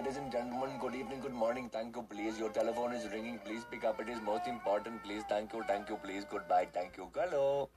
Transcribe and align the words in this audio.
ladies 0.00 0.16
and 0.16 0.32
gentlemen. 0.32 0.78
Good 0.80 0.94
evening, 0.94 1.20
good 1.20 1.34
morning. 1.34 1.68
Thank 1.68 1.94
you, 1.94 2.02
please. 2.10 2.38
Your 2.38 2.48
telephone 2.48 2.92
is 2.92 3.06
ringing. 3.12 3.38
Please 3.44 3.66
pick 3.70 3.84
up. 3.84 4.00
It 4.00 4.08
is 4.08 4.18
most 4.22 4.46
important. 4.46 5.02
Please, 5.02 5.24
thank 5.28 5.52
you, 5.52 5.62
thank 5.68 5.90
you, 5.90 5.98
please. 6.02 6.24
Goodbye. 6.24 6.68
Thank 6.72 6.96
you. 6.96 7.10
Hello. 7.14 7.68